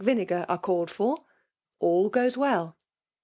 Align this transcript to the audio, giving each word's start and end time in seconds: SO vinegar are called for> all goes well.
SO 0.01 0.05
vinegar 0.05 0.47
are 0.49 0.57
called 0.57 0.89
for> 0.89 1.25
all 1.79 2.09
goes 2.09 2.35
well. 2.35 2.75